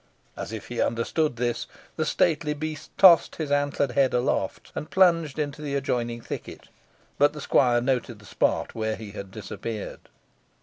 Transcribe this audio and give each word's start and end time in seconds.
As 0.35 0.51
if 0.51 0.69
he 0.69 0.81
understood 0.81 1.37
him, 1.37 1.53
the 1.95 2.05
stately 2.07 2.55
beast 2.55 2.89
tossed 2.97 3.35
his 3.35 3.51
antlered 3.51 3.91
head 3.91 4.15
aloft, 4.15 4.71
and 4.73 4.89
plunged 4.89 5.37
into 5.37 5.61
the 5.61 5.75
adjoining 5.75 6.21
thicket; 6.21 6.69
but 7.19 7.33
the 7.33 7.39
squire 7.41 7.81
noted 7.81 8.17
the 8.17 8.25
spot 8.25 8.73
where 8.73 8.95
he 8.95 9.11
had 9.11 9.29
disappeared. 9.29 9.99